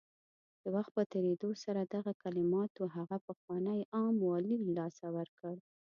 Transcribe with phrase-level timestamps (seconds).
[0.61, 5.55] د وخت په تېرېدو سره دغه کلماتو هغه پخوانی عام والی له لاسه ورکړ